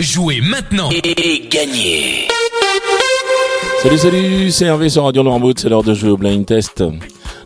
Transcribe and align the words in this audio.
Jouez 0.00 0.40
maintenant 0.40 0.90
et 0.90 1.48
gagnez 1.48 2.26
Salut 3.80 3.96
salut, 3.96 4.50
c'est 4.50 4.64
Hervé 4.64 4.88
sur 4.88 5.04
Radio 5.04 5.22
Noirmouth, 5.22 5.60
c'est 5.60 5.68
l'heure 5.68 5.84
de 5.84 5.94
jouer 5.94 6.10
au 6.10 6.16
blind 6.16 6.44
test. 6.44 6.82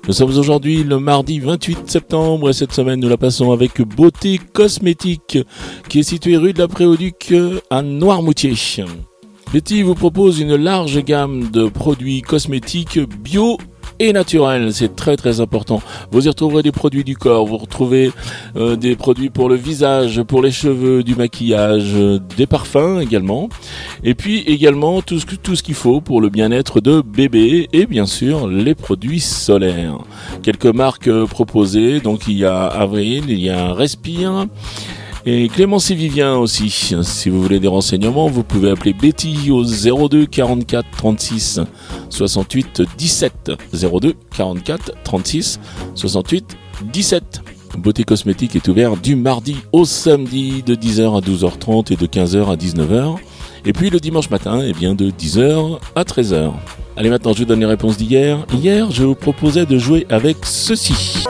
Nous 0.06 0.14
sommes 0.14 0.30
aujourd'hui 0.30 0.82
le 0.82 0.98
mardi 0.98 1.40
28 1.40 1.90
septembre 1.90 2.48
et 2.48 2.54
cette 2.54 2.72
semaine 2.72 3.00
nous 3.00 3.08
la 3.10 3.18
passons 3.18 3.52
avec 3.52 3.82
Beauté 3.82 4.40
Cosmétique 4.54 5.36
qui 5.90 5.98
est 5.98 6.02
située 6.02 6.38
rue 6.38 6.54
de 6.54 6.60
la 6.60 6.68
Préauduc 6.68 7.34
à 7.68 7.82
Noirmoutier. 7.82 8.54
Betty 9.52 9.82
vous 9.82 9.94
propose 9.94 10.40
une 10.40 10.56
large 10.56 11.04
gamme 11.04 11.50
de 11.50 11.68
produits 11.68 12.22
cosmétiques 12.22 12.98
bio 12.98 13.58
et 13.98 14.12
naturel. 14.12 14.72
C'est 14.72 14.94
très 14.96 15.16
très 15.16 15.40
important. 15.40 15.80
Vous 16.10 16.26
y 16.26 16.28
retrouverez 16.28 16.62
des 16.62 16.72
produits 16.72 17.04
du 17.04 17.16
corps, 17.16 17.46
vous 17.46 17.58
retrouvez 17.58 18.12
euh, 18.56 18.76
des 18.76 18.96
produits 18.96 19.30
pour 19.30 19.48
le 19.48 19.54
visage, 19.54 20.22
pour 20.22 20.42
les 20.42 20.50
cheveux, 20.50 21.02
du 21.02 21.14
maquillage, 21.14 21.92
euh, 21.94 22.18
des 22.36 22.46
parfums 22.46 23.00
également. 23.00 23.48
Et 24.04 24.14
puis 24.14 24.40
également 24.40 25.02
tout 25.02 25.20
ce, 25.20 25.26
tout 25.26 25.56
ce 25.56 25.62
qu'il 25.62 25.74
faut 25.74 26.00
pour 26.00 26.20
le 26.20 26.28
bien-être 26.28 26.80
de 26.80 27.00
bébé 27.00 27.68
et 27.72 27.86
bien 27.86 28.06
sûr 28.06 28.48
les 28.48 28.74
produits 28.74 29.20
solaires. 29.20 29.98
Quelques 30.42 30.66
marques 30.66 31.08
euh, 31.08 31.26
proposées. 31.26 32.00
Donc 32.00 32.28
il 32.28 32.38
y 32.38 32.44
a 32.44 32.66
Avril, 32.66 33.24
il 33.28 33.40
y 33.40 33.50
a 33.50 33.72
Respire. 33.72 34.46
Et 35.30 35.48
Clémence 35.48 35.90
Vivien 35.90 36.36
aussi. 36.36 36.70
Si 37.02 37.28
vous 37.28 37.42
voulez 37.42 37.60
des 37.60 37.68
renseignements, 37.68 38.28
vous 38.28 38.42
pouvez 38.42 38.70
appeler 38.70 38.94
Betty 38.94 39.50
au 39.50 39.62
02 39.62 40.24
44 40.24 40.88
36 40.90 41.60
68 42.08 42.82
17. 42.96 43.52
02 43.74 44.14
44 44.34 44.92
36 45.04 45.60
68 45.94 46.56
17. 46.90 47.42
Beauté 47.76 48.04
Cosmétique 48.04 48.56
est 48.56 48.68
ouvert 48.68 48.96
du 48.96 49.16
mardi 49.16 49.58
au 49.72 49.84
samedi 49.84 50.62
de 50.62 50.74
10h 50.74 51.18
à 51.18 51.20
12h30 51.20 51.92
et 51.92 51.96
de 51.96 52.06
15h 52.06 52.50
à 52.50 52.56
19h. 52.56 53.16
Et 53.66 53.74
puis 53.74 53.90
le 53.90 54.00
dimanche 54.00 54.30
matin, 54.30 54.62
eh 54.66 54.72
bien 54.72 54.94
de 54.94 55.10
10h 55.10 55.78
à 55.94 56.04
13h. 56.04 56.52
Allez 56.96 57.10
maintenant, 57.10 57.34
je 57.34 57.40
vous 57.40 57.44
donne 57.44 57.60
les 57.60 57.66
réponses 57.66 57.98
d'hier. 57.98 58.46
Hier, 58.54 58.90
je 58.90 59.04
vous 59.04 59.14
proposais 59.14 59.66
de 59.66 59.76
jouer 59.76 60.06
avec 60.08 60.38
ceci. 60.44 61.22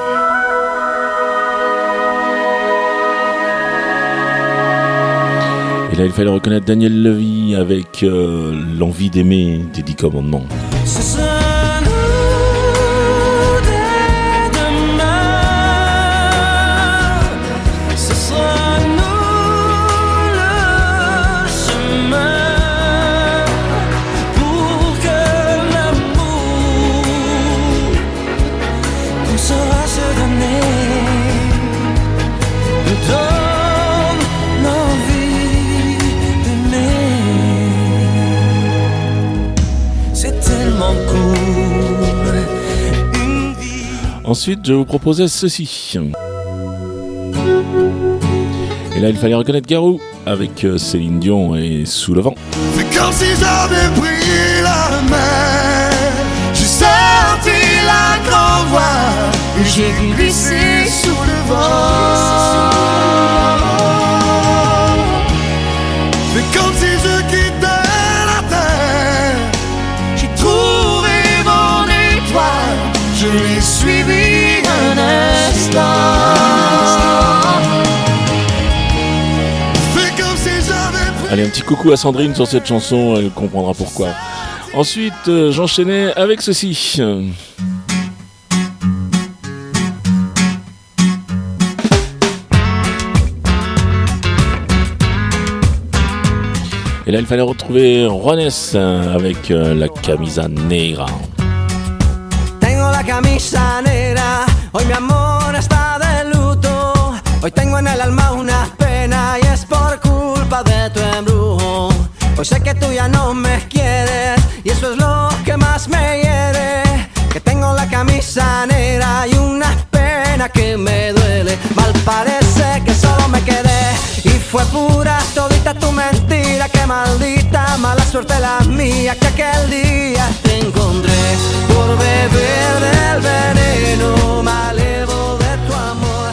Il 6.04 6.12
fallait 6.12 6.30
reconnaître 6.30 6.66
Daniel 6.66 7.02
Levy 7.02 7.56
avec 7.56 8.02
euh, 8.02 8.54
l'envie 8.78 9.10
d'aimer 9.10 9.64
des 9.74 9.82
dix 9.82 9.96
commandements. 9.96 10.46
Ensuite, 44.28 44.60
je 44.66 44.74
vous 44.74 44.84
proposais 44.84 45.26
ceci. 45.26 45.94
Et 48.94 49.00
là, 49.00 49.08
il 49.08 49.16
fallait 49.16 49.34
reconnaître 49.34 49.66
Garou 49.66 49.98
avec 50.26 50.66
euh, 50.66 50.76
Céline 50.76 51.18
Dion 51.18 51.56
et 51.56 51.86
Sous 51.86 52.12
le 52.12 52.20
vent. 52.20 52.34
C'est 52.76 52.94
comme 52.94 53.10
si 53.10 53.24
j'avais 53.40 53.88
pris 53.98 54.62
la 54.62 55.00
mer. 55.08 55.90
J'ai 56.52 56.62
senti 56.62 57.56
la 57.86 58.18
grande 58.28 58.68
voile 58.68 59.32
et 59.62 59.64
j'ai 59.64 60.14
glissé 60.14 60.90
sous 60.90 61.08
le 61.08 61.48
vent. 61.48 61.97
Allez, 81.30 81.44
un 81.44 81.50
petit 81.50 81.60
coucou 81.60 81.92
à 81.92 81.96
Sandrine 81.98 82.34
sur 82.34 82.46
cette 82.46 82.66
chanson, 82.66 83.16
elle 83.18 83.30
comprendra 83.30 83.74
pourquoi. 83.74 84.08
Ensuite, 84.74 85.12
euh, 85.28 85.52
j'enchaînais 85.52 86.14
avec 86.14 86.40
ceci. 86.40 86.96
Et 97.06 97.10
là, 97.10 97.20
il 97.20 97.26
fallait 97.26 97.42
retrouver 97.42 98.08
Juanes 98.08 98.50
euh, 98.74 99.14
avec 99.14 99.50
euh, 99.50 99.74
la 99.74 99.88
camisa 99.88 100.48
negra. 100.48 101.06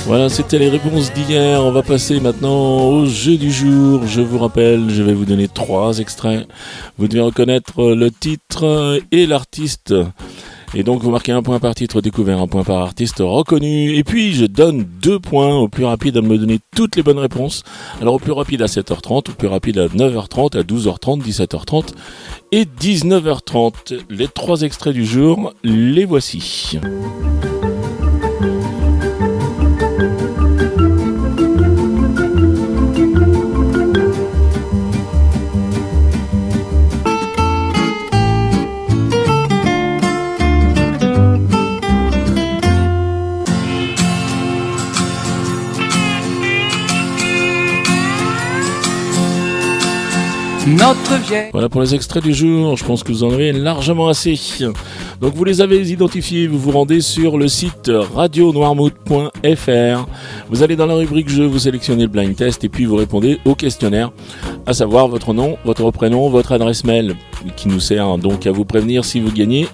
Voilà, 0.08 0.30
c'était 0.30 0.59
les 0.59 0.70
réponses 0.70 1.12
d'hier. 1.12 1.62
On 1.64 1.72
va 1.72 1.81
passer 1.81 2.20
maintenant 2.20 2.88
au 2.88 3.06
jeu 3.06 3.38
du 3.38 3.52
jour. 3.52 4.06
Je 4.06 4.22
vous 4.22 4.38
rappelle, 4.38 4.90
je 4.90 5.02
vais 5.02 5.14
vous 5.14 5.25
donner 5.25 5.48
trois 5.48 5.98
extraits. 5.98 6.48
Vous 6.98 7.08
devez 7.08 7.22
reconnaître 7.22 7.84
le 7.84 8.12
titre 8.12 9.02
et 9.12 9.25
l'artiste. 9.25 9.94
Et 10.74 10.84
donc 10.84 11.02
vous 11.02 11.12
marquez 11.12 11.31
un 11.31 11.44
point 11.44 11.59
par 11.59 11.76
titre 11.76 12.02
découvert, 12.02 12.40
un 12.40 12.48
point 12.48 12.64
par 12.64 12.81
artiste 12.81 13.18
reconnu. 13.20 13.96
Et 13.96 14.03
puis 14.03 14.34
je 14.34 14.46
donne 14.46 14.86
deux 15.02 15.20
points 15.20 15.56
au 15.56 15.68
plus 15.68 15.86
rapide 15.86 16.18
à 16.18 16.22
me 16.22 16.38
donner 16.38 16.59
toutes 16.76 16.96
les 16.96 17.03
bonnes 17.03 17.20
réponses. 17.20 17.64
Alors 18.02 18.16
au 18.16 18.20
plus 18.20 18.31
rapide 18.31 18.62
à 18.62 18.66
7h30, 18.66 19.31
au 19.31 19.34
plus 19.34 19.48
rapide 19.48 19.78
à 19.78 19.88
9h30, 19.88 20.58
à 20.58 20.64
12h30, 20.64 21.22
17h30 21.22 21.90
et 22.52 22.66
19h30. 22.66 24.02
Les 24.09 24.28
trois 24.28 24.62
extraits 24.62 24.94
du 24.94 25.06
jour, 25.06 25.54
les 25.64 26.06
voici. 26.06 26.80
Voilà 51.51 51.69
pour 51.69 51.81
les 51.81 51.94
extraits 51.94 52.24
du 52.24 52.34
jour, 52.34 52.75
je 52.75 52.84
pense 52.84 53.04
que 53.04 53.12
vous 53.12 53.24
en 53.24 53.31
avez 53.31 53.54
largement 53.54 54.07
assez. 54.07 54.39
Donc 55.22 55.36
vous 55.36 55.44
les 55.44 55.62
avez 55.62 55.88
identifiés, 55.88 56.48
vous 56.48 56.57
vous 56.57 56.72
rendez 56.72 57.01
sur 57.01 57.38
le 57.38 57.48
site 57.48 57.92
radionoirmouth.fr. 58.16 60.07
Vous 60.50 60.63
allez 60.63 60.75
dans 60.75 60.88
la 60.88 60.95
rubrique 60.95 61.30
jeu, 61.30 61.45
vous 61.45 61.60
sélectionnez 61.60 62.04
le 62.04 62.10
blind 62.10 62.36
test 62.36 62.63
et 62.63 62.69
puis 62.69 62.86
vous 62.86 62.95
répondez 62.95 63.39
au 63.45 63.54
questionnaire, 63.54 64.12
à 64.66 64.74
savoir 64.74 65.07
votre 65.07 65.34
nom, 65.34 65.57
votre 65.66 65.92
prénom, 65.92 66.30
votre 66.30 66.51
adresse 66.51 66.84
mail, 66.84 67.16
qui 67.56 67.68
nous 67.68 67.80
sert 67.80 68.18
donc 68.18 68.48
à 68.48 68.51
vous 68.51 68.66
prévenir 68.66 69.06
si 69.06 69.19
vous 69.19 69.31
gagnez. 69.31 69.68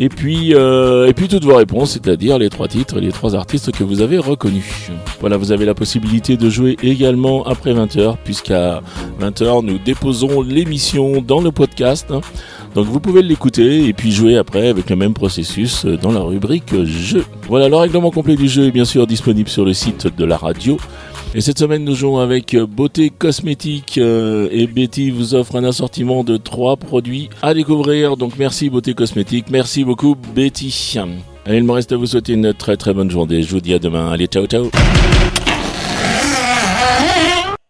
Et 0.00 0.08
puis, 0.08 0.54
euh, 0.54 1.08
et 1.08 1.12
puis 1.12 1.26
toutes 1.26 1.44
vos 1.44 1.56
réponses, 1.56 1.92
c'est-à-dire 1.92 2.38
les 2.38 2.50
trois 2.50 2.68
titres 2.68 2.98
et 2.98 3.00
les 3.00 3.10
trois 3.10 3.34
artistes 3.34 3.72
que 3.72 3.82
vous 3.82 4.00
avez 4.00 4.18
reconnus. 4.18 4.90
Voilà, 5.20 5.36
vous 5.36 5.50
avez 5.50 5.64
la 5.64 5.74
possibilité 5.74 6.36
de 6.36 6.48
jouer 6.48 6.76
également 6.82 7.44
après 7.44 7.74
20h, 7.74 8.16
puisqu'à 8.22 8.80
20h, 9.20 9.64
nous 9.64 9.78
déposons 9.78 10.42
l'émission 10.42 11.20
dans 11.20 11.40
le 11.40 11.50
podcast. 11.50 12.12
Donc 12.74 12.86
vous 12.86 13.00
pouvez 13.00 13.22
l'écouter 13.22 13.86
et 13.86 13.92
puis 13.92 14.12
jouer 14.12 14.36
après 14.36 14.68
avec 14.68 14.88
le 14.88 14.94
même 14.94 15.14
processus 15.14 15.84
dans 15.84 16.12
la 16.12 16.20
rubrique 16.20 16.84
jeu. 16.84 17.24
Voilà, 17.48 17.68
le 17.68 17.76
règlement 17.76 18.12
complet 18.12 18.36
du 18.36 18.48
jeu 18.48 18.66
est 18.66 18.70
bien 18.70 18.84
sûr 18.84 19.06
disponible 19.06 19.48
sur 19.48 19.64
le 19.64 19.72
site 19.72 20.06
de 20.16 20.24
la 20.24 20.36
radio 20.36 20.78
Et 21.34 21.42
cette 21.42 21.58
semaine, 21.58 21.84
nous 21.84 21.94
jouons 21.94 22.18
avec 22.18 22.56
Beauté 22.56 23.10
Cosmétique 23.10 23.98
euh, 23.98 24.48
et 24.50 24.66
Betty 24.66 25.10
vous 25.10 25.34
offre 25.34 25.56
un 25.56 25.64
assortiment 25.64 26.24
de 26.24 26.38
trois 26.38 26.76
produits 26.76 27.28
à 27.42 27.52
découvrir. 27.52 28.16
Donc 28.16 28.32
merci 28.38 28.70
Beauté 28.70 28.94
Cosmétique, 28.94 29.46
merci 29.50 29.84
beaucoup 29.84 30.16
Betty. 30.34 30.96
Et 31.46 31.56
il 31.56 31.64
me 31.64 31.72
reste 31.72 31.92
à 31.92 31.96
vous 31.96 32.06
souhaiter 32.06 32.32
une 32.32 32.54
très 32.54 32.76
très 32.76 32.94
bonne 32.94 33.10
journée. 33.10 33.42
Je 33.42 33.50
vous 33.50 33.60
dis 33.60 33.74
à 33.74 33.78
demain. 33.78 34.10
Allez, 34.10 34.26
ciao 34.26 34.46
ciao. 34.46 34.70